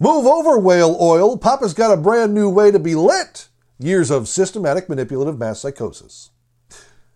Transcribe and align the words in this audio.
Move 0.00 0.26
over, 0.26 0.58
whale 0.58 0.96
oil. 1.00 1.38
Papa's 1.38 1.72
got 1.72 1.96
a 1.96 2.00
brand 2.00 2.34
new 2.34 2.50
way 2.50 2.72
to 2.72 2.80
be 2.80 2.96
lit. 2.96 3.48
Years 3.78 4.10
of 4.10 4.26
systematic 4.26 4.88
manipulative 4.88 5.38
mass 5.38 5.60
psychosis. 5.60 6.30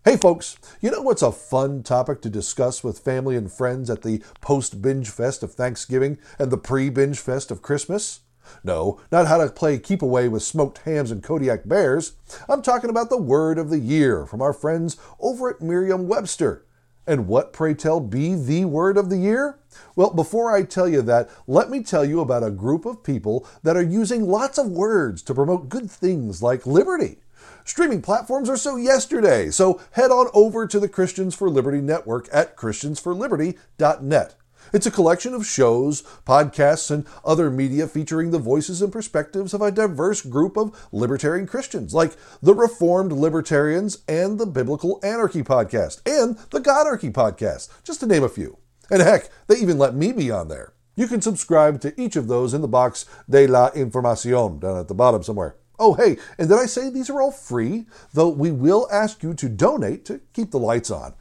Hey 0.05 0.17
folks, 0.17 0.57
you 0.81 0.93
know 0.93 1.03
what's 1.03 1.23
a 1.23 1.33
fun 1.33 1.83
topic 1.83 2.23
to 2.23 2.31
discuss 2.31 2.85
with 2.85 3.01
family 3.01 3.35
and 3.35 3.51
friends 3.51 3.91
at 3.91 4.03
the 4.03 4.23
post 4.41 4.81
binge 4.81 5.11
fest 5.11 5.43
of 5.43 5.55
Thanksgiving 5.55 6.19
and 6.39 6.53
the 6.53 6.57
pre 6.57 6.89
binge 6.89 7.19
fest 7.19 7.51
of 7.51 7.63
Christmas? 7.63 8.21
No, 8.63 9.01
not 9.11 9.27
how 9.27 9.39
to 9.39 9.51
play 9.51 9.77
keep 9.81 10.01
away 10.01 10.29
with 10.29 10.45
smoked 10.45 10.79
hams 10.79 11.11
and 11.11 11.21
Kodiak 11.21 11.67
bears. 11.67 12.13
I'm 12.49 12.63
talking 12.63 12.91
about 12.91 13.11
the 13.11 13.21
word 13.21 13.59
of 13.59 13.71
the 13.71 13.81
year 13.81 14.25
from 14.25 14.41
our 14.41 14.53
friends 14.53 14.97
over 15.19 15.51
at 15.51 15.61
Merriam 15.61 16.07
Webster. 16.07 16.65
And 17.09 17.27
what, 17.27 17.55
pray 17.55 17.73
tell, 17.73 18.01
be 18.01 18.35
the 18.35 18.67
word 18.67 18.99
of 18.99 19.09
the 19.09 19.17
year? 19.17 19.59
Well, 19.97 20.11
before 20.11 20.55
I 20.55 20.63
tell 20.63 20.87
you 20.87 21.01
that, 21.03 21.31
let 21.47 21.71
me 21.71 21.83
tell 21.83 22.05
you 22.05 22.21
about 22.21 22.45
a 22.45 22.51
group 22.51 22.85
of 22.85 23.03
people 23.03 23.49
that 23.63 23.79
are 23.79 23.83
using 23.83 24.29
lots 24.29 24.59
of 24.59 24.67
words 24.69 25.23
to 25.23 25.35
promote 25.35 25.71
good 25.71 25.91
things 25.91 26.43
like 26.43 26.67
liberty. 26.67 27.21
Streaming 27.65 28.03
platforms 28.03 28.51
are 28.51 28.59
so 28.59 28.77
yesterday, 28.77 29.51
so 29.51 29.81
head 29.93 30.11
on 30.11 30.29
over 30.35 30.67
to 30.67 30.79
the 30.79 30.89
Christians 30.89 31.35
for 31.35 31.49
Liberty 31.49 31.81
network 31.81 32.29
at 32.31 32.59
christiansforliberty.net. 32.59 34.35
It's 34.73 34.87
a 34.87 34.91
collection 34.91 35.33
of 35.33 35.47
shows, 35.47 36.03
podcasts, 36.27 36.91
and 36.91 37.07
other 37.25 37.51
media 37.51 37.87
featuring 37.87 38.31
the 38.31 38.39
voices 38.39 38.83
and 38.83 38.93
perspectives 38.93 39.55
of 39.55 39.63
a 39.63 39.71
diverse 39.71 40.21
group 40.21 40.57
of 40.57 40.89
libertarian 40.93 41.47
Christians, 41.47 41.95
like 41.95 42.13
the 42.43 42.55
Reformed 42.55 43.13
Libertarians 43.13 43.99
and 44.07 44.39
the 44.39 44.47
Biblical 44.47 45.01
Anarchy 45.03 45.43
podcast, 45.43 46.03
and 46.07 46.37
the 46.51 46.61
Godarchy 46.61 47.13
podcast, 47.13 47.69
just 47.83 48.01
to 48.01 48.07
name 48.07 48.23
a 48.23 48.29
few. 48.29 48.59
And 48.91 49.01
heck, 49.01 49.31
they 49.47 49.57
even 49.57 49.79
let 49.79 49.95
me 49.95 50.13
be 50.13 50.31
on 50.31 50.49
there. 50.49 50.75
You 50.97 51.07
can 51.07 51.23
subscribe 51.23 51.81
to 51.83 51.99
each 52.01 52.17
of 52.17 52.29
those 52.29 52.53
in 52.53 52.61
the 52.61 52.69
box 52.69 53.07
de 53.31 53.47
la 53.47 53.71
información 53.71 54.61
down 54.61 54.79
at 54.79 54.89
the 54.89 54.95
bottom 54.95 55.23
somewhere. 55.23 55.57
Oh, 55.79 55.95
hey, 55.95 56.19
and 56.39 56.49
did 56.49 56.59
I 56.59 56.67
say 56.67 56.91
these 56.91 57.09
are 57.09 57.23
all 57.23 57.31
free? 57.31 57.87
Though 58.13 58.29
we 58.29 58.51
will 58.51 58.89
ask 58.91 59.23
you 59.23 59.33
to 59.35 59.49
donate 59.49 60.05
to 60.07 60.21
keep 60.33 60.51
the 60.51 60.59
lights 60.59 60.91
on. 60.91 61.15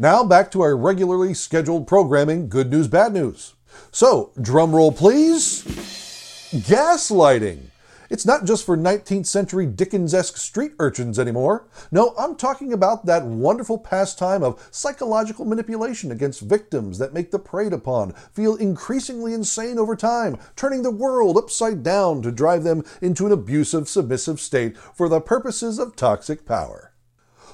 Now 0.00 0.24
back 0.24 0.50
to 0.52 0.62
our 0.62 0.74
regularly 0.78 1.34
scheduled 1.34 1.86
programming 1.86 2.48
good 2.48 2.70
news, 2.70 2.88
bad 2.88 3.12
news. 3.12 3.52
So, 3.92 4.32
drum 4.40 4.74
roll 4.74 4.92
please. 4.92 5.62
Gaslighting. 6.52 7.64
It's 8.08 8.24
not 8.24 8.46
just 8.46 8.64
for 8.64 8.78
19th 8.78 9.26
century 9.26 9.66
Dickens 9.66 10.14
esque 10.14 10.38
street 10.38 10.72
urchins 10.78 11.18
anymore. 11.18 11.68
No, 11.92 12.14
I'm 12.18 12.34
talking 12.36 12.72
about 12.72 13.04
that 13.04 13.26
wonderful 13.26 13.76
pastime 13.76 14.42
of 14.42 14.66
psychological 14.70 15.44
manipulation 15.44 16.10
against 16.10 16.40
victims 16.40 16.96
that 16.96 17.12
make 17.12 17.30
the 17.30 17.38
preyed 17.38 17.74
upon 17.74 18.12
feel 18.32 18.56
increasingly 18.56 19.34
insane 19.34 19.78
over 19.78 19.96
time, 19.96 20.38
turning 20.56 20.82
the 20.82 20.90
world 20.90 21.36
upside 21.36 21.82
down 21.82 22.22
to 22.22 22.32
drive 22.32 22.64
them 22.64 22.84
into 23.02 23.26
an 23.26 23.32
abusive, 23.32 23.86
submissive 23.86 24.40
state 24.40 24.78
for 24.78 25.10
the 25.10 25.20
purposes 25.20 25.78
of 25.78 25.94
toxic 25.94 26.46
power. 26.46 26.89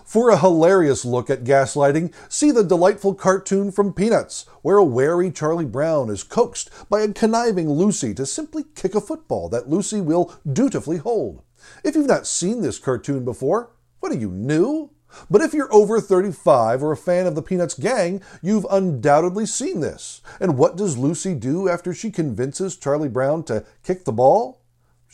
For 0.06 0.30
a 0.30 0.38
hilarious 0.38 1.04
look 1.04 1.28
at 1.30 1.42
gaslighting, 1.42 2.14
see 2.28 2.52
the 2.52 2.62
delightful 2.62 3.12
cartoon 3.12 3.72
from 3.72 3.92
Peanuts, 3.92 4.46
where 4.62 4.76
a 4.76 4.84
wary 4.84 5.32
Charlie 5.32 5.64
Brown 5.64 6.10
is 6.10 6.22
coaxed 6.22 6.70
by 6.88 7.00
a 7.00 7.12
conniving 7.12 7.68
Lucy 7.68 8.14
to 8.14 8.24
simply 8.24 8.66
kick 8.76 8.94
a 8.94 9.00
football 9.00 9.48
that 9.48 9.68
Lucy 9.68 10.00
will 10.00 10.32
dutifully 10.50 10.98
hold. 10.98 11.42
If 11.82 11.96
you've 11.96 12.06
not 12.06 12.28
seen 12.28 12.62
this 12.62 12.78
cartoon 12.78 13.24
before, 13.24 13.72
what 13.98 14.12
are 14.12 14.16
you, 14.16 14.30
new? 14.30 14.90
But 15.28 15.42
if 15.42 15.52
you're 15.52 15.74
over 15.74 16.00
35 16.00 16.84
or 16.84 16.92
a 16.92 16.96
fan 16.96 17.26
of 17.26 17.34
the 17.34 17.42
Peanuts 17.42 17.74
gang, 17.74 18.22
you've 18.40 18.66
undoubtedly 18.70 19.44
seen 19.44 19.80
this. 19.80 20.20
And 20.38 20.56
what 20.56 20.76
does 20.76 20.96
Lucy 20.96 21.34
do 21.34 21.68
after 21.68 21.92
she 21.92 22.12
convinces 22.12 22.76
Charlie 22.76 23.08
Brown 23.08 23.42
to 23.44 23.64
kick 23.82 24.04
the 24.04 24.12
ball? 24.12 24.60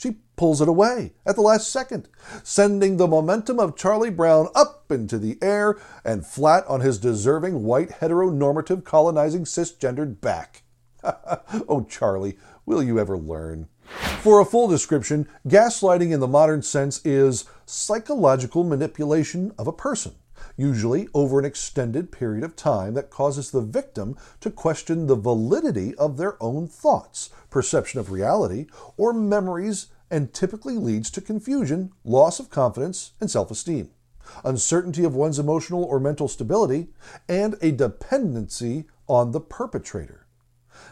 She 0.02 0.16
pulls 0.34 0.60
it 0.60 0.66
away 0.66 1.12
at 1.24 1.36
the 1.36 1.42
last 1.42 1.70
second, 1.70 2.08
sending 2.42 2.96
the 2.96 3.06
momentum 3.06 3.60
of 3.60 3.76
Charlie 3.76 4.10
Brown 4.10 4.48
up 4.52 4.90
into 4.90 5.16
the 5.16 5.38
air 5.40 5.78
and 6.04 6.26
flat 6.26 6.66
on 6.66 6.80
his 6.80 6.98
deserving 6.98 7.62
white 7.62 8.00
heteronormative 8.00 8.82
colonizing 8.82 9.44
cisgendered 9.44 10.20
back. 10.20 10.64
oh, 11.04 11.86
Charlie, 11.88 12.36
will 12.66 12.82
you 12.82 12.98
ever 12.98 13.16
learn? 13.16 13.68
For 14.22 14.40
a 14.40 14.44
full 14.44 14.66
description, 14.66 15.28
gaslighting 15.46 16.10
in 16.10 16.18
the 16.18 16.26
modern 16.26 16.62
sense 16.62 17.00
is 17.04 17.44
psychological 17.64 18.64
manipulation 18.64 19.52
of 19.56 19.68
a 19.68 19.72
person 19.72 20.16
usually 20.56 21.08
over 21.14 21.38
an 21.38 21.44
extended 21.44 22.12
period 22.12 22.44
of 22.44 22.56
time, 22.56 22.94
that 22.94 23.10
causes 23.10 23.50
the 23.50 23.60
victim 23.60 24.16
to 24.40 24.50
question 24.50 25.06
the 25.06 25.16
validity 25.16 25.94
of 25.96 26.16
their 26.16 26.42
own 26.42 26.68
thoughts, 26.68 27.30
perception 27.50 28.00
of 28.00 28.10
reality, 28.10 28.66
or 28.96 29.12
memories, 29.12 29.88
and 30.10 30.34
typically 30.34 30.76
leads 30.76 31.10
to 31.10 31.20
confusion, 31.20 31.92
loss 32.04 32.38
of 32.38 32.50
confidence, 32.50 33.12
and 33.20 33.30
self 33.30 33.50
esteem, 33.50 33.90
uncertainty 34.44 35.04
of 35.04 35.14
one's 35.14 35.38
emotional 35.38 35.84
or 35.84 35.98
mental 35.98 36.28
stability, 36.28 36.88
and 37.28 37.56
a 37.62 37.72
dependency 37.72 38.84
on 39.08 39.32
the 39.32 39.40
perpetrator. 39.40 40.26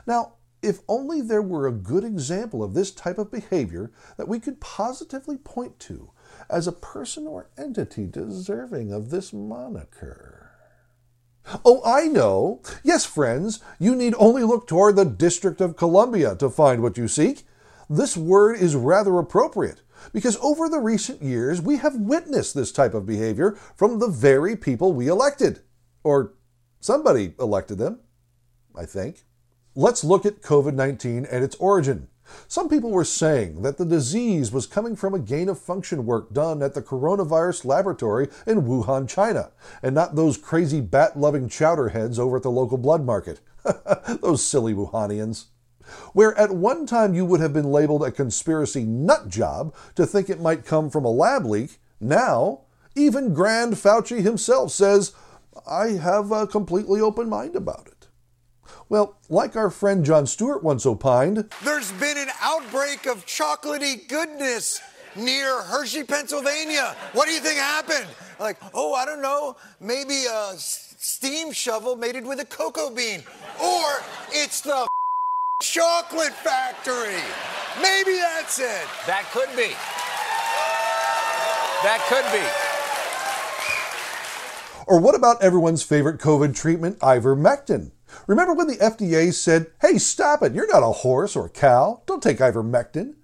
Now, 0.06 0.34
if 0.62 0.80
only 0.88 1.20
there 1.22 1.42
were 1.42 1.66
a 1.66 1.72
good 1.72 2.04
example 2.04 2.62
of 2.62 2.74
this 2.74 2.90
type 2.90 3.18
of 3.18 3.30
behavior 3.30 3.90
that 4.16 4.28
we 4.28 4.40
could 4.40 4.60
positively 4.60 5.38
point 5.38 5.78
to 5.80 6.10
as 6.50 6.66
a 6.66 6.72
person 6.72 7.26
or 7.26 7.48
entity 7.56 8.06
deserving 8.06 8.92
of 8.92 9.10
this 9.10 9.32
moniker. 9.32 10.50
Oh, 11.64 11.80
I 11.84 12.06
know. 12.06 12.60
Yes, 12.84 13.04
friends, 13.04 13.60
you 13.78 13.96
need 13.96 14.14
only 14.18 14.42
look 14.42 14.66
toward 14.66 14.96
the 14.96 15.04
District 15.04 15.60
of 15.60 15.76
Columbia 15.76 16.36
to 16.36 16.50
find 16.50 16.82
what 16.82 16.98
you 16.98 17.08
seek. 17.08 17.44
This 17.88 18.16
word 18.16 18.60
is 18.60 18.76
rather 18.76 19.18
appropriate 19.18 19.82
because 20.12 20.36
over 20.38 20.68
the 20.68 20.78
recent 20.78 21.22
years 21.22 21.60
we 21.60 21.78
have 21.78 21.96
witnessed 21.96 22.54
this 22.54 22.72
type 22.72 22.94
of 22.94 23.06
behavior 23.06 23.56
from 23.76 23.98
the 23.98 24.08
very 24.08 24.56
people 24.56 24.92
we 24.92 25.08
elected. 25.08 25.60
Or 26.04 26.34
somebody 26.80 27.34
elected 27.38 27.78
them, 27.78 28.00
I 28.76 28.86
think. 28.86 29.24
Let's 29.74 30.04
look 30.04 30.24
at 30.24 30.42
COVID 30.42 30.74
19 30.74 31.26
and 31.26 31.44
its 31.44 31.56
origin. 31.56 32.08
Some 32.48 32.68
people 32.68 32.90
were 32.90 33.04
saying 33.04 33.62
that 33.62 33.78
the 33.78 33.84
disease 33.84 34.52
was 34.52 34.66
coming 34.66 34.96
from 34.96 35.14
a 35.14 35.18
gain 35.18 35.48
of 35.48 35.58
function 35.58 36.06
work 36.06 36.32
done 36.32 36.62
at 36.62 36.74
the 36.74 36.82
coronavirus 36.82 37.64
laboratory 37.64 38.28
in 38.46 38.62
Wuhan, 38.62 39.08
China, 39.08 39.52
and 39.82 39.94
not 39.94 40.16
those 40.16 40.36
crazy 40.36 40.80
bat 40.80 41.18
loving 41.18 41.48
chowderheads 41.48 42.18
over 42.18 42.36
at 42.36 42.42
the 42.42 42.50
local 42.50 42.78
blood 42.78 43.04
market. 43.04 43.40
those 44.20 44.44
silly 44.44 44.74
Wuhanians. 44.74 45.46
Where 46.12 46.36
at 46.38 46.52
one 46.52 46.86
time 46.86 47.14
you 47.14 47.24
would 47.24 47.40
have 47.40 47.52
been 47.52 47.70
labeled 47.70 48.04
a 48.04 48.12
conspiracy 48.12 48.84
nut 48.84 49.28
job 49.28 49.74
to 49.96 50.06
think 50.06 50.30
it 50.30 50.40
might 50.40 50.64
come 50.64 50.90
from 50.90 51.04
a 51.04 51.10
lab 51.10 51.44
leak, 51.44 51.78
now, 52.00 52.62
even 52.94 53.34
Grand 53.34 53.74
Fauci 53.74 54.22
himself 54.22 54.70
says, 54.70 55.12
I 55.66 55.88
have 55.90 56.32
a 56.32 56.46
completely 56.46 57.00
open 57.00 57.28
mind 57.28 57.56
about 57.56 57.86
it. 57.86 57.99
Well, 58.90 59.16
like 59.28 59.54
our 59.54 59.70
friend 59.70 60.04
Jon 60.04 60.26
Stewart 60.26 60.64
once 60.64 60.84
opined, 60.84 61.48
there's 61.62 61.92
been 61.92 62.18
an 62.18 62.26
outbreak 62.42 63.06
of 63.06 63.24
chocolatey 63.24 64.08
goodness 64.08 64.80
near 65.14 65.62
Hershey, 65.62 66.02
Pennsylvania. 66.02 66.96
What 67.12 67.26
do 67.26 67.32
you 67.32 67.38
think 67.38 67.60
happened? 67.60 68.08
Like, 68.40 68.58
oh, 68.74 68.92
I 68.92 69.06
don't 69.06 69.22
know, 69.22 69.56
maybe 69.80 70.24
a 70.28 70.54
steam 70.56 71.52
shovel 71.52 71.94
mated 71.94 72.26
with 72.26 72.40
a 72.40 72.44
cocoa 72.44 72.90
bean. 72.90 73.22
Or 73.62 74.02
it's 74.32 74.60
the 74.60 74.88
chocolate 75.62 76.32
factory. 76.32 77.22
Maybe 77.80 78.16
that's 78.18 78.58
it. 78.58 78.88
That 79.06 79.24
could 79.30 79.50
be. 79.56 79.70
That 81.84 82.04
could 82.08 82.26
be. 82.36 82.44
Or 84.92 84.98
what 84.98 85.14
about 85.14 85.40
everyone's 85.40 85.84
favorite 85.84 86.18
COVID 86.18 86.56
treatment, 86.56 86.98
ivermectin? 86.98 87.92
Remember 88.26 88.54
when 88.54 88.66
the 88.66 88.76
FDA 88.76 89.32
said, 89.32 89.66
hey, 89.80 89.98
stop 89.98 90.42
it, 90.42 90.54
you're 90.54 90.66
not 90.66 90.82
a 90.82 90.92
horse 90.92 91.36
or 91.36 91.46
a 91.46 91.50
cow, 91.50 92.02
don't 92.06 92.22
take 92.22 92.38
ivermectin? 92.38 93.14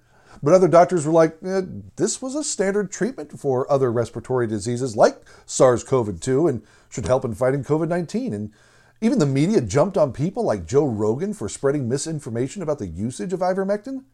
But 0.43 0.55
other 0.55 0.69
doctors 0.69 1.07
were 1.07 1.13
like, 1.13 1.37
eh, 1.45 1.63
this 1.97 2.21
was 2.21 2.35
a 2.35 2.45
standard 2.45 2.91
treatment 2.93 3.39
for 3.39 3.71
other 3.71 3.91
respiratory 3.91 4.47
diseases 4.47 4.97
like 4.97 5.17
SARS 5.47 5.83
CoV 5.83 6.21
2 6.21 6.47
and 6.47 6.63
should 6.89 7.07
help 7.07 7.25
in 7.25 7.35
fighting 7.35 7.65
COVID 7.65 7.89
19. 7.89 8.33
And 8.33 8.53
even 9.01 9.19
the 9.19 9.27
media 9.27 9.61
jumped 9.61 9.97
on 9.97 10.13
people 10.13 10.45
like 10.45 10.67
Joe 10.67 10.87
Rogan 10.87 11.35
for 11.35 11.49
spreading 11.49 11.89
misinformation 11.89 12.63
about 12.63 12.79
the 12.79 12.87
usage 12.87 13.33
of 13.33 13.41
ivermectin. 13.41 14.05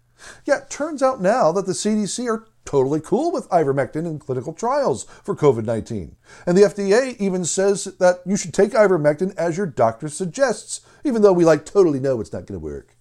Yeah, 0.45 0.59
it 0.59 0.71
turns 0.71 1.03
out 1.03 1.21
now 1.21 1.53
that 1.53 1.67
the 1.67 1.73
CDC 1.73 2.27
are 2.29 2.47
totally 2.65 3.01
cool 3.01 3.33
with 3.33 3.49
ivermectin 3.49 4.07
in 4.07 4.19
clinical 4.19 4.53
trials 4.53 5.05
for 5.25 5.35
COVID 5.35 5.65
19. 5.65 6.17
And 6.47 6.57
the 6.57 6.63
FDA 6.63 7.17
even 7.19 7.45
says 7.45 7.85
that 7.85 8.21
you 8.25 8.37
should 8.37 8.55
take 8.55 8.73
ivermectin 8.73 9.37
as 9.37 9.57
your 9.57 9.67
doctor 9.67 10.09
suggests, 10.09 10.81
even 11.05 11.23
though 11.23 11.33
we 11.33 11.45
like 11.45 11.65
totally 11.65 12.01
know 12.01 12.21
it's 12.21 12.33
not 12.33 12.47
going 12.47 12.59
to 12.61 12.65
work. 12.65 12.97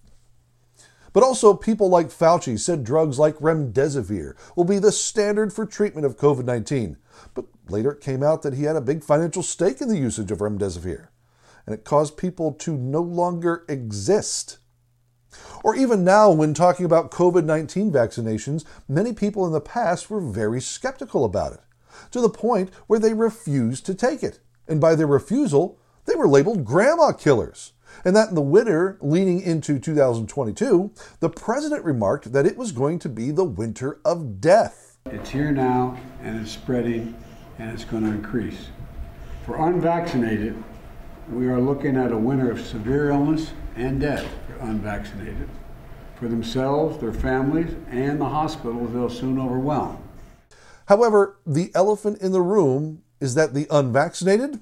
But 1.12 1.22
also, 1.22 1.52
people 1.54 1.88
like 1.88 2.08
Fauci 2.08 2.58
said 2.58 2.84
drugs 2.84 3.18
like 3.18 3.36
remdesivir 3.36 4.34
will 4.56 4.64
be 4.64 4.78
the 4.78 4.92
standard 4.92 5.52
for 5.52 5.66
treatment 5.66 6.06
of 6.06 6.16
COVID 6.16 6.44
19. 6.44 6.96
But 7.34 7.46
later 7.68 7.92
it 7.92 8.00
came 8.00 8.22
out 8.22 8.42
that 8.42 8.54
he 8.54 8.64
had 8.64 8.76
a 8.76 8.80
big 8.80 9.04
financial 9.04 9.42
stake 9.42 9.80
in 9.80 9.88
the 9.88 9.98
usage 9.98 10.30
of 10.30 10.38
remdesivir, 10.38 11.08
and 11.66 11.74
it 11.74 11.84
caused 11.84 12.16
people 12.16 12.52
to 12.52 12.76
no 12.76 13.02
longer 13.02 13.64
exist. 13.68 14.58
Or 15.64 15.74
even 15.74 16.04
now, 16.04 16.30
when 16.30 16.54
talking 16.54 16.86
about 16.86 17.10
COVID 17.10 17.44
19 17.44 17.92
vaccinations, 17.92 18.64
many 18.88 19.12
people 19.12 19.46
in 19.46 19.52
the 19.52 19.60
past 19.60 20.10
were 20.10 20.20
very 20.20 20.60
skeptical 20.60 21.24
about 21.24 21.52
it, 21.52 21.60
to 22.10 22.20
the 22.20 22.28
point 22.28 22.70
where 22.86 22.98
they 22.98 23.14
refused 23.14 23.86
to 23.86 23.94
take 23.94 24.22
it. 24.22 24.38
And 24.68 24.80
by 24.80 24.94
their 24.94 25.06
refusal, 25.06 25.78
they 26.04 26.14
were 26.14 26.28
labeled 26.28 26.64
grandma 26.64 27.12
killers. 27.12 27.72
And 28.04 28.16
that 28.16 28.30
in 28.30 28.34
the 28.34 28.40
winter 28.40 28.98
leading 29.00 29.40
into 29.40 29.78
2022, 29.78 30.92
the 31.20 31.28
president 31.28 31.84
remarked 31.84 32.32
that 32.32 32.46
it 32.46 32.56
was 32.56 32.72
going 32.72 32.98
to 33.00 33.08
be 33.08 33.30
the 33.30 33.44
winter 33.44 34.00
of 34.04 34.40
death. 34.40 34.96
It's 35.06 35.30
here 35.30 35.52
now, 35.52 35.98
and 36.22 36.40
it's 36.40 36.52
spreading, 36.52 37.14
and 37.58 37.70
it's 37.70 37.84
going 37.84 38.04
to 38.04 38.10
increase. 38.10 38.68
For 39.44 39.68
unvaccinated, 39.68 40.62
we 41.30 41.46
are 41.46 41.60
looking 41.60 41.96
at 41.96 42.12
a 42.12 42.16
winter 42.16 42.50
of 42.50 42.60
severe 42.60 43.10
illness 43.10 43.52
and 43.76 44.00
death 44.00 44.26
for 44.46 44.56
unvaccinated. 44.66 45.48
For 46.16 46.28
themselves, 46.28 46.98
their 46.98 47.12
families, 47.12 47.74
and 47.90 48.20
the 48.20 48.28
hospitals 48.28 48.92
they'll 48.92 49.10
soon 49.10 49.38
overwhelm. 49.38 50.02
However, 50.86 51.38
the 51.46 51.70
elephant 51.74 52.20
in 52.20 52.32
the 52.32 52.42
room 52.42 53.02
is 53.20 53.34
that 53.34 53.54
the 53.54 53.66
unvaccinated 53.70 54.60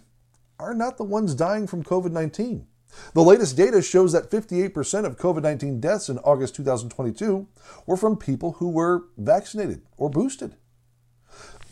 are 0.58 0.74
not 0.74 0.96
the 0.96 1.04
ones 1.04 1.34
dying 1.34 1.66
from 1.66 1.82
COVID 1.82 2.12
19. 2.12 2.66
The 3.14 3.22
latest 3.22 3.56
data 3.56 3.82
shows 3.82 4.12
that 4.12 4.30
58% 4.30 5.04
of 5.04 5.16
COVID 5.16 5.42
19 5.42 5.80
deaths 5.80 6.08
in 6.08 6.18
August 6.18 6.54
2022 6.56 7.46
were 7.86 7.96
from 7.96 8.16
people 8.16 8.52
who 8.52 8.68
were 8.68 9.04
vaccinated 9.16 9.82
or 9.96 10.10
boosted. 10.10 10.56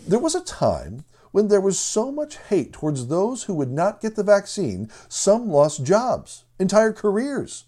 There 0.06 0.18
was 0.18 0.34
a 0.34 0.44
time 0.44 1.04
when 1.38 1.46
there 1.46 1.60
was 1.60 1.78
so 1.78 2.10
much 2.10 2.36
hate 2.48 2.72
towards 2.72 3.06
those 3.06 3.44
who 3.44 3.54
would 3.54 3.70
not 3.70 4.00
get 4.00 4.16
the 4.16 4.24
vaccine, 4.24 4.90
some 5.08 5.48
lost 5.48 5.84
jobs, 5.84 6.42
entire 6.58 6.92
careers. 6.92 7.66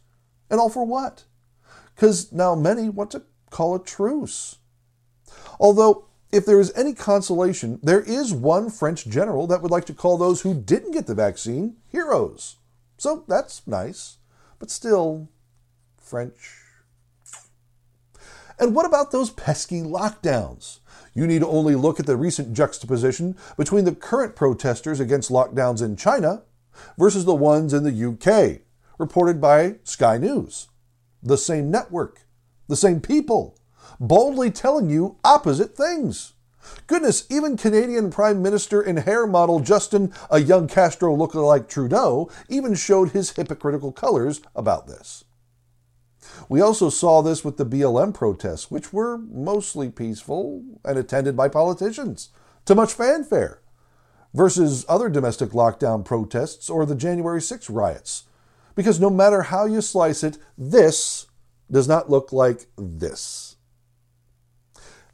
And 0.51 0.59
all 0.59 0.69
for 0.69 0.85
what? 0.85 1.23
Because 1.95 2.33
now 2.33 2.57
many 2.57 2.89
want 2.89 3.13
to 3.13 3.23
call 3.49 3.77
a 3.77 3.85
truce. 3.85 4.59
Although, 5.61 6.07
if 6.33 6.45
there 6.45 6.59
is 6.59 6.73
any 6.75 6.95
consolation, 6.95 7.79
there 7.81 8.01
is 8.01 8.33
one 8.33 8.71
French 8.71 9.07
general 9.07 9.47
that 9.47 9.63
would 9.63 9.71
like 9.71 9.85
to 9.85 9.95
call 9.95 10.19
those 10.19 10.41
who 10.41 10.53
didn't 10.53 10.91
get 10.91 11.07
the 11.07 11.15
vaccine 11.15 11.77
heroes. 11.87 12.57
So 12.99 13.25
that's 13.29 13.65
nice, 13.69 14.17
but 14.59 14.69
still, 14.69 15.29
French. 15.97 16.57
And 18.59 18.75
what 18.75 18.85
about 18.85 19.13
those 19.13 19.31
pesky 19.31 19.83
lockdowns? 19.83 20.80
You 21.13 21.27
need 21.27 21.43
only 21.43 21.75
look 21.75 21.99
at 21.99 22.07
the 22.07 22.17
recent 22.17 22.55
juxtaposition 22.55 23.37
between 23.57 23.85
the 23.85 23.95
current 23.95 24.37
protesters 24.37 25.01
against 25.01 25.31
lockdowns 25.31 25.83
in 25.83 25.97
China 25.97 26.43
versus 26.99 27.25
the 27.25 27.35
ones 27.35 27.75
in 27.75 27.83
the 27.83 28.09
UK, 28.09 28.61
reported 28.99 29.41
by 29.41 29.77
Sky 29.83 30.19
News. 30.19 30.69
The 31.23 31.37
same 31.37 31.71
network, 31.71 32.27
the 32.69 32.77
same 32.77 33.01
people, 33.01 33.59
boldly 33.99 34.51
telling 34.51 34.89
you 34.89 35.17
opposite 35.25 35.77
things. 35.77 36.35
Goodness, 36.87 37.27
even 37.31 37.57
Canadian 37.57 38.11
Prime 38.11 38.43
Minister 38.43 38.81
and 38.81 39.01
hair 39.01 39.27
model 39.27 39.61
Justin, 39.61 40.13
a 40.31 40.39
young 40.39 40.69
Castro 40.69 41.17
lookalike 41.17 41.69
Trudeau, 41.69 42.31
even 42.49 42.75
showed 42.75 43.11
his 43.11 43.31
hypocritical 43.31 43.93
colors 43.93 44.41
about 44.55 44.87
this. 44.87 45.25
We 46.49 46.61
also 46.61 46.91
saw 46.91 47.23
this 47.23 47.45
with 47.45 47.57
the 47.57 47.67
BLM 47.67 48.13
protests, 48.15 48.71
which 48.71 48.93
were 48.93 49.19
mostly 49.19 49.91
peaceful 49.91 50.63
and 50.85 50.99
attended 50.99 51.37
by 51.37 51.49
politicians, 51.49 52.31
to 52.67 52.75
much 52.75 52.93
fanfare, 52.93 53.61
versus 54.35 54.85
other 54.89 55.09
domestic 55.09 55.51
lockdown 55.51 56.05
protests 56.05 56.69
or 56.69 56.85
the 56.85 56.95
January 56.95 57.41
6 57.41 57.71
riots. 57.71 58.25
Because 58.75 59.01
no 59.01 59.11
matter 59.11 59.43
how 59.43 59.67
you 59.67 59.81
slice 59.81 60.23
it, 60.23 60.39
this 60.57 61.27
does 61.71 61.89
not 61.89 62.11
look 62.11 62.33
like 62.33 62.67
this. 62.77 63.57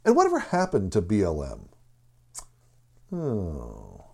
And 0.05 0.15
whatever 0.15 0.39
happened 0.39 0.91
to 0.93 1.01
BLM? 1.01 1.67
Oh. 3.11 3.15
Hmm. 3.15 4.06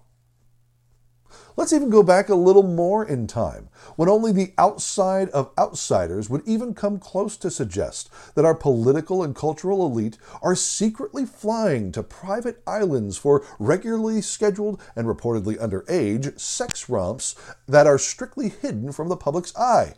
Let's 1.55 1.71
even 1.71 1.91
go 1.91 2.01
back 2.01 2.29
a 2.29 2.35
little 2.35 2.63
more 2.63 3.05
in 3.05 3.27
time, 3.27 3.69
when 3.95 4.09
only 4.09 4.31
the 4.31 4.53
outside 4.57 5.29
of 5.29 5.51
outsiders 5.57 6.27
would 6.27 6.41
even 6.47 6.73
come 6.73 6.97
close 6.97 7.37
to 7.37 7.51
suggest 7.51 8.09
that 8.33 8.45
our 8.45 8.55
political 8.55 9.21
and 9.21 9.35
cultural 9.35 9.85
elite 9.85 10.17
are 10.41 10.55
secretly 10.55 11.27
flying 11.27 11.91
to 11.91 12.01
private 12.01 12.63
islands 12.65 13.17
for 13.17 13.45
regularly 13.59 14.19
scheduled 14.19 14.81
and 14.95 15.07
reportedly 15.07 15.55
underage 15.57 16.39
sex 16.39 16.89
romps 16.89 17.35
that 17.67 17.85
are 17.85 17.99
strictly 17.99 18.49
hidden 18.49 18.91
from 18.91 19.09
the 19.09 19.17
public's 19.17 19.55
eye. 19.55 19.93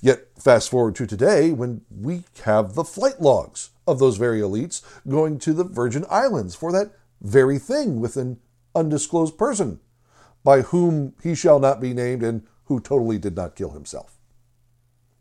Yet, 0.00 0.26
fast 0.36 0.70
forward 0.70 0.96
to 0.96 1.06
today 1.06 1.52
when 1.52 1.82
we 1.88 2.24
have 2.44 2.74
the 2.74 2.84
flight 2.84 3.20
logs 3.20 3.70
of 3.86 4.00
those 4.00 4.16
very 4.16 4.40
elites 4.40 4.82
going 5.06 5.38
to 5.40 5.52
the 5.52 5.64
Virgin 5.64 6.04
Islands 6.10 6.56
for 6.56 6.72
that 6.72 6.92
very 7.20 7.60
thing 7.60 8.00
with 8.00 8.16
an 8.16 8.40
undisclosed 8.74 9.38
person 9.38 9.80
by 10.46 10.60
whom 10.60 11.12
he 11.24 11.34
shall 11.34 11.58
not 11.58 11.80
be 11.80 11.92
named 11.92 12.22
and 12.22 12.46
who 12.66 12.78
totally 12.78 13.18
did 13.18 13.34
not 13.34 13.56
kill 13.56 13.70
himself. 13.70 14.16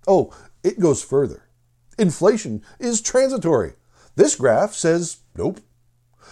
Oh, 0.07 0.31
it 0.63 0.79
goes 0.79 1.03
further. 1.03 1.49
Inflation 1.97 2.61
is 2.79 3.01
transitory. 3.01 3.73
This 4.15 4.35
graph 4.35 4.75
says 4.75 5.17
nope. 5.35 5.61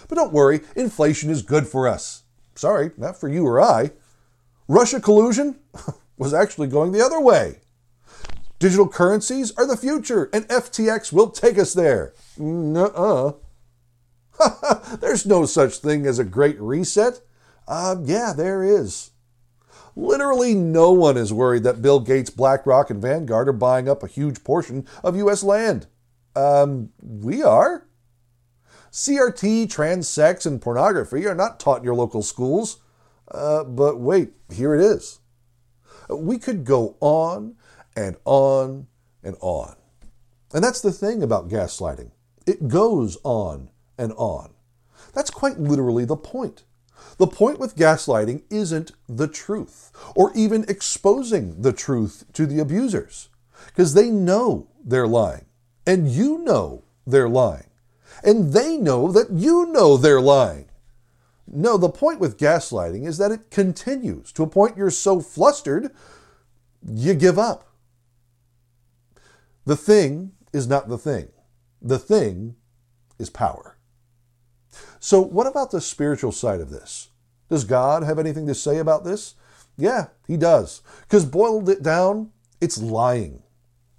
But 0.08 0.16
don't 0.16 0.32
worry, 0.32 0.62
inflation 0.76 1.32
is 1.32 1.42
good 1.42 1.68
for 1.68 1.88
us. 1.88 2.22
Sorry, 2.54 2.92
not 2.96 3.20
for 3.20 3.28
you 3.28 3.48
or 3.48 3.60
I. 3.60 3.94
Russia 4.68 5.00
collusion 5.00 5.58
was 6.20 6.32
actually 6.32 6.68
going 6.68 6.92
the 6.92 7.04
other 7.04 7.20
way. 7.20 7.62
Digital 8.60 8.88
currencies 8.88 9.52
are 9.58 9.66
the 9.66 9.76
future, 9.76 10.30
and 10.32 10.48
FTX 10.50 11.12
will 11.12 11.32
take 11.32 11.58
us 11.58 11.74
there. 11.74 12.14
Nuh-uh. 12.38 13.34
There's 15.00 15.26
no 15.26 15.48
such 15.48 15.78
thing 15.78 16.06
as 16.06 16.20
a 16.20 16.24
great 16.24 16.62
reset. 16.62 17.22
Uh, 17.68 17.98
yeah, 18.04 18.34
there 18.36 18.64
is. 18.64 19.12
Literally 19.96 20.56
no 20.56 20.92
one 20.92 21.18
is 21.18 21.32
worried 21.32 21.64
that 21.64 21.82
Bill 21.82 22.00
Gates, 22.00 22.30
BlackRock, 22.30 22.90
and 22.90 23.02
Vanguard 23.02 23.48
are 23.48 23.54
buying 23.54 23.88
up 23.88 24.04
a 24.04 24.08
huge 24.08 24.44
portion 24.44 24.88
of 25.04 25.16
U.S. 25.18 25.44
land. 25.44 25.88
Um, 26.36 26.90
we 27.00 27.44
are. 27.44 27.88
CRT, 28.92 29.70
trans 29.70 30.08
sex, 30.08 30.46
and 30.46 30.62
pornography 30.62 31.26
are 31.28 31.36
not 31.36 31.60
taught 31.60 31.80
in 31.80 31.84
your 31.84 31.96
local 31.96 32.22
schools. 32.22 32.80
Uh, 33.30 33.64
but 33.64 34.00
wait, 34.00 34.34
here 34.52 34.74
it 34.74 34.82
is. 34.82 35.20
We 36.10 36.38
could 36.38 36.66
go 36.66 36.98
on 37.00 37.56
and 37.96 38.18
on 38.26 38.88
and 39.24 39.36
on. 39.40 39.76
And 40.54 40.64
that's 40.64 40.82
the 40.82 40.92
thing 40.92 41.24
about 41.24 41.50
gaslighting 41.50 42.12
it 42.46 42.68
goes 42.68 43.18
on 43.24 43.70
and 43.98 44.14
on. 44.14 44.54
That's 45.14 45.30
quite 45.30 45.60
literally 45.60 46.06
the 46.06 46.18
point. 46.18 46.64
The 47.18 47.28
point 47.28 47.60
with 47.60 47.76
gaslighting 47.76 48.44
isn't 48.50 48.92
the 49.08 49.28
truth 49.28 49.92
or 50.16 50.32
even 50.36 50.66
exposing 50.68 51.62
the 51.62 51.74
truth 51.74 52.26
to 52.34 52.46
the 52.46 52.60
abusers 52.60 53.30
because 53.68 53.94
they 53.94 54.10
know 54.10 54.68
they're 54.84 55.08
lying 55.08 55.46
and 55.86 56.10
you 56.10 56.40
know 56.40 56.84
they're 57.06 57.30
lying 57.30 57.70
and 58.24 58.54
they 58.54 58.78
know 58.78 59.12
that 59.12 59.32
you 59.32 59.68
know 59.68 59.98
they're 59.98 60.22
lying. 60.22 60.70
No, 61.48 61.78
the 61.78 61.90
point 61.90 62.20
with 62.20 62.40
gaslighting 62.40 63.06
is 63.06 63.18
that 63.18 63.32
it 63.32 63.52
continues 63.52 64.32
to 64.34 64.44
a 64.44 64.48
point 64.48 64.78
you're 64.78 64.90
so 64.90 65.20
flustered 65.20 65.92
you 66.86 67.14
give 67.14 67.38
up. 67.38 67.68
The 69.66 69.78
thing 69.78 70.34
is 70.52 70.68
not 70.68 70.90
the 70.90 70.98
thing, 70.98 71.30
the 71.82 72.00
thing 72.00 72.56
is 73.18 73.30
power. 73.30 73.73
So, 75.00 75.22
what 75.22 75.48
about 75.48 75.72
the 75.72 75.82
spiritual 75.82 76.32
side 76.32 76.62
of 76.62 76.70
this? 76.70 77.10
Does 77.50 77.64
God 77.64 78.04
have 78.04 78.20
anything 78.20 78.48
to 78.48 78.56
say 78.56 78.78
about 78.78 79.04
this? 79.04 79.36
Yeah, 79.78 80.08
he 80.28 80.38
does. 80.38 80.82
Because 81.02 81.26
boiled 81.26 81.70
it 81.70 81.84
down, 81.84 82.32
it's 82.62 82.82
lying. 82.82 83.44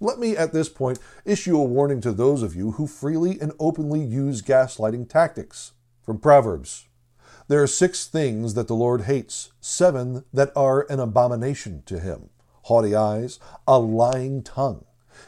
Let 0.01 0.19
me 0.19 0.37
at 0.37 0.53
this 0.53 0.69
point 0.69 0.99
issue 1.25 1.57
a 1.57 1.65
warning 1.65 2.01
to 2.03 2.13
those 2.13 2.43
of 2.43 2.55
you 2.55 2.73
who 2.73 2.87
freely 2.87 3.41
and 3.41 3.53
openly 3.59 4.03
use 4.03 4.43
gaslighting 4.43 5.09
tactics. 5.09 5.73
From 6.03 6.19
Proverbs 6.19 6.87
There 7.49 7.63
are 7.63 7.67
six 7.67 8.07
things 8.07 8.55
that 8.55 8.69
the 8.69 8.75
Lord 8.75 9.03
hates, 9.03 9.53
seven 9.61 10.25
that 10.33 10.53
are 10.55 10.87
an 10.91 11.01
abomination 11.01 11.83
to 11.87 11.99
him 11.99 12.31
haughty 12.65 12.95
eyes, 12.95 13.39
a 13.69 13.79
lying 13.79 14.43
tongue, 14.43 14.85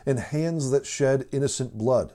and 0.07 0.19
hands 0.19 0.71
that 0.71 0.87
shed 0.87 1.29
innocent 1.31 1.77
blood, 1.77 2.15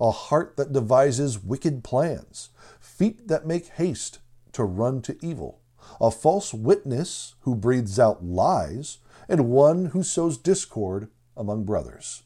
a 0.00 0.10
heart 0.10 0.56
that 0.56 0.72
devises 0.72 1.42
wicked 1.42 1.82
plans 1.82 2.50
feet 3.00 3.28
that 3.28 3.46
make 3.46 3.68
haste 3.78 4.18
to 4.52 4.62
run 4.62 5.00
to 5.00 5.16
evil, 5.24 5.62
a 6.02 6.10
false 6.10 6.52
witness 6.52 7.34
who 7.40 7.54
breathes 7.54 7.98
out 7.98 8.22
lies, 8.22 8.98
and 9.26 9.48
one 9.48 9.86
who 9.86 10.02
sows 10.02 10.36
discord 10.36 11.08
among 11.34 11.64
brothers. 11.64 12.24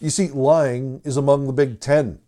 You 0.00 0.10
see, 0.10 0.28
lying 0.28 1.00
is 1.02 1.16
among 1.16 1.48
the 1.48 1.52
big 1.52 1.80
ten, 1.80 2.20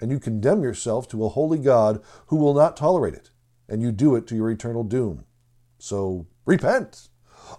and 0.00 0.10
you 0.10 0.18
condemn 0.18 0.62
yourself 0.62 1.06
to 1.08 1.26
a 1.26 1.28
holy 1.28 1.58
God 1.58 2.02
who 2.28 2.36
will 2.36 2.54
not 2.54 2.74
tolerate 2.74 3.12
it, 3.12 3.28
and 3.68 3.82
you 3.82 3.92
do 3.92 4.16
it 4.16 4.26
to 4.28 4.34
your 4.34 4.50
eternal 4.50 4.82
doom. 4.82 5.26
So 5.78 6.26
repent. 6.46 7.10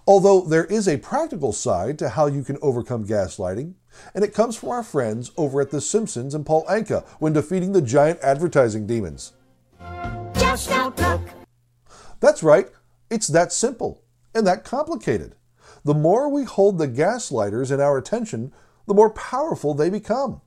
Although 0.06 0.42
there 0.42 0.64
is 0.64 0.88
a 0.88 0.98
practical 0.98 1.52
side 1.52 1.98
to 1.98 2.10
how 2.10 2.26
you 2.26 2.42
can 2.42 2.58
overcome 2.62 3.06
gaslighting, 3.06 3.74
and 4.14 4.24
it 4.24 4.34
comes 4.34 4.56
from 4.56 4.70
our 4.70 4.82
friends 4.82 5.30
over 5.36 5.60
at 5.60 5.70
The 5.70 5.80
Simpsons 5.80 6.34
and 6.34 6.46
Paul 6.46 6.64
Anka 6.66 7.06
when 7.18 7.32
defeating 7.32 7.72
the 7.72 7.82
giant 7.82 8.20
advertising 8.20 8.86
demons. 8.86 9.32
Just 10.34 10.68
don't 10.68 10.98
look. 10.98 11.22
That's 12.20 12.42
right, 12.42 12.68
it's 13.10 13.28
that 13.28 13.52
simple 13.52 14.02
and 14.34 14.46
that 14.46 14.64
complicated. 14.64 15.34
The 15.84 15.94
more 15.94 16.28
we 16.28 16.44
hold 16.44 16.78
the 16.78 16.88
gaslighters 16.88 17.70
in 17.70 17.80
our 17.80 17.96
attention, 17.96 18.52
the 18.86 18.94
more 18.94 19.10
powerful 19.10 19.74
they 19.74 19.90
become. 19.90 20.40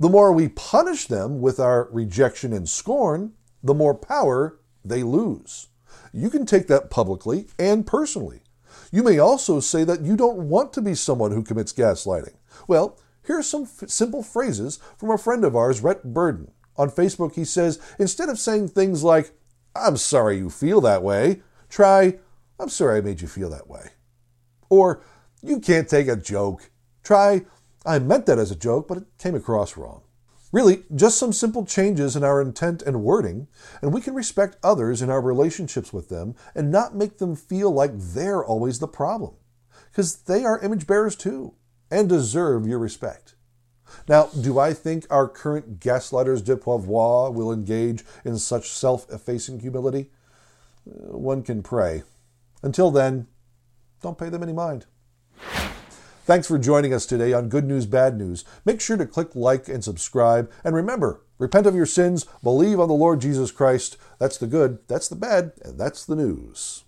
The 0.00 0.08
more 0.08 0.32
we 0.32 0.48
punish 0.48 1.06
them 1.06 1.40
with 1.40 1.58
our 1.58 1.88
rejection 1.90 2.52
and 2.52 2.68
scorn, 2.68 3.32
the 3.62 3.74
more 3.74 3.94
power 3.94 4.60
they 4.84 5.02
lose. 5.02 5.68
You 6.12 6.30
can 6.30 6.46
take 6.46 6.68
that 6.68 6.90
publicly 6.90 7.48
and 7.58 7.86
personally. 7.86 8.42
You 8.90 9.02
may 9.02 9.18
also 9.18 9.60
say 9.60 9.84
that 9.84 10.02
you 10.02 10.16
don't 10.16 10.48
want 10.48 10.72
to 10.74 10.82
be 10.82 10.94
someone 10.94 11.32
who 11.32 11.42
commits 11.42 11.72
gaslighting. 11.72 12.34
Well, 12.66 12.98
here 13.26 13.38
are 13.38 13.42
some 13.42 13.64
f- 13.64 13.88
simple 13.88 14.22
phrases 14.22 14.78
from 14.96 15.10
a 15.10 15.18
friend 15.18 15.44
of 15.44 15.54
ours, 15.54 15.82
Rhett 15.82 16.02
Burden. 16.14 16.50
On 16.76 16.90
Facebook, 16.90 17.34
he 17.34 17.44
says, 17.44 17.78
instead 17.98 18.28
of 18.28 18.38
saying 18.38 18.68
things 18.68 19.04
like, 19.04 19.32
I'm 19.74 19.96
sorry 19.96 20.38
you 20.38 20.48
feel 20.48 20.80
that 20.82 21.02
way, 21.02 21.42
try, 21.68 22.18
I'm 22.58 22.68
sorry 22.68 22.98
I 22.98 23.02
made 23.02 23.20
you 23.20 23.28
feel 23.28 23.50
that 23.50 23.68
way. 23.68 23.90
Or, 24.70 25.02
you 25.42 25.60
can't 25.60 25.88
take 25.88 26.08
a 26.08 26.16
joke. 26.16 26.70
Try, 27.02 27.44
I 27.84 27.98
meant 27.98 28.26
that 28.26 28.38
as 28.38 28.50
a 28.50 28.56
joke, 28.56 28.88
but 28.88 28.98
it 28.98 29.04
came 29.18 29.34
across 29.34 29.76
wrong. 29.76 30.02
Really, 30.50 30.84
just 30.94 31.18
some 31.18 31.32
simple 31.34 31.66
changes 31.66 32.16
in 32.16 32.24
our 32.24 32.40
intent 32.40 32.82
and 32.82 33.02
wording, 33.02 33.48
and 33.82 33.92
we 33.92 34.00
can 34.00 34.14
respect 34.14 34.56
others 34.62 35.02
in 35.02 35.10
our 35.10 35.20
relationships 35.20 35.92
with 35.92 36.08
them 36.08 36.34
and 36.54 36.70
not 36.70 36.94
make 36.94 37.18
them 37.18 37.36
feel 37.36 37.70
like 37.70 37.92
they're 37.94 38.44
always 38.44 38.78
the 38.78 38.88
problem. 38.88 39.34
Because 39.90 40.16
they 40.22 40.44
are 40.44 40.58
image 40.60 40.86
bearers 40.86 41.16
too 41.16 41.54
and 41.90 42.08
deserve 42.08 42.66
your 42.66 42.78
respect. 42.78 43.34
Now, 44.08 44.26
do 44.28 44.58
I 44.58 44.72
think 44.72 45.06
our 45.10 45.28
current 45.28 45.80
gaslighters 45.80 46.44
de 46.44 46.56
pouvoir 46.56 47.30
will 47.32 47.52
engage 47.52 48.04
in 48.24 48.38
such 48.38 48.70
self 48.70 49.10
effacing 49.10 49.60
humility? 49.60 50.10
Uh, 50.86 51.16
One 51.16 51.42
can 51.42 51.62
pray. 51.62 52.02
Until 52.62 52.90
then, 52.90 53.26
don't 54.02 54.18
pay 54.18 54.28
them 54.28 54.42
any 54.42 54.52
mind. 54.52 54.86
Thanks 56.28 56.46
for 56.46 56.58
joining 56.58 56.92
us 56.92 57.06
today 57.06 57.32
on 57.32 57.48
Good 57.48 57.64
News, 57.64 57.86
Bad 57.86 58.18
News. 58.18 58.44
Make 58.66 58.82
sure 58.82 58.98
to 58.98 59.06
click 59.06 59.34
like 59.34 59.66
and 59.66 59.82
subscribe. 59.82 60.52
And 60.62 60.74
remember, 60.76 61.22
repent 61.38 61.66
of 61.66 61.74
your 61.74 61.86
sins, 61.86 62.26
believe 62.42 62.78
on 62.78 62.88
the 62.88 62.92
Lord 62.92 63.22
Jesus 63.22 63.50
Christ. 63.50 63.96
That's 64.18 64.36
the 64.36 64.46
good, 64.46 64.80
that's 64.88 65.08
the 65.08 65.16
bad, 65.16 65.52
and 65.62 65.80
that's 65.80 66.04
the 66.04 66.16
news. 66.16 66.84